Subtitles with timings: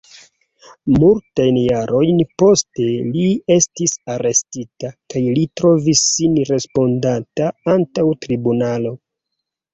[0.93, 3.25] Multajn jarojn poste li
[3.57, 8.97] estis arestita, kaj li trovis sin respondanta antaŭ tribunalo.